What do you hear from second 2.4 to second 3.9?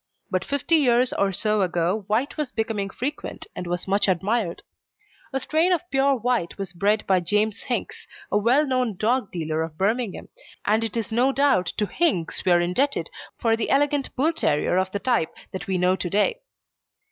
becoming frequent, and was